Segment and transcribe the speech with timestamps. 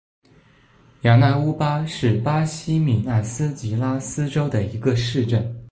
[1.01, 5.55] 雅纳乌巴是巴西米纳斯吉拉斯州的一个市镇。